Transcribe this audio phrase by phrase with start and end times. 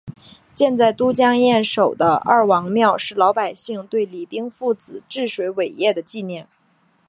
[0.55, 6.47] 建在都江堰渠首的二王庙是老百姓对李冰父子治水伟业的纪念。